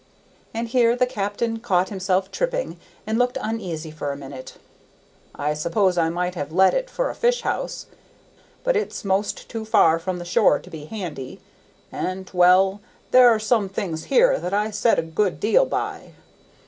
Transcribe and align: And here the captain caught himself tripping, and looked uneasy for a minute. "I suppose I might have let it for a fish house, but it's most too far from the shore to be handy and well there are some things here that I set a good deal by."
And 0.51 0.67
here 0.69 0.95
the 0.95 1.05
captain 1.05 1.59
caught 1.59 1.89
himself 1.89 2.31
tripping, 2.31 2.77
and 3.05 3.19
looked 3.19 3.37
uneasy 3.39 3.91
for 3.91 4.11
a 4.11 4.17
minute. 4.17 4.55
"I 5.35 5.53
suppose 5.53 5.95
I 5.95 6.09
might 6.09 6.33
have 6.33 6.51
let 6.51 6.73
it 6.73 6.89
for 6.89 7.11
a 7.11 7.13
fish 7.13 7.41
house, 7.41 7.85
but 8.63 8.75
it's 8.75 9.05
most 9.05 9.47
too 9.47 9.63
far 9.63 9.99
from 9.99 10.17
the 10.17 10.25
shore 10.25 10.57
to 10.57 10.71
be 10.71 10.85
handy 10.85 11.39
and 11.91 12.27
well 12.33 12.81
there 13.11 13.29
are 13.29 13.37
some 13.37 13.69
things 13.69 14.05
here 14.05 14.39
that 14.39 14.55
I 14.55 14.71
set 14.71 14.97
a 14.97 15.03
good 15.03 15.39
deal 15.39 15.67
by." 15.67 16.13